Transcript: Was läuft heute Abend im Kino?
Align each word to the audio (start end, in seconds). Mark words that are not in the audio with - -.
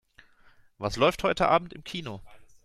Was 0.79 0.95
läuft 0.95 1.21
heute 1.23 1.47
Abend 1.47 1.73
im 1.73 1.83
Kino? 1.83 2.21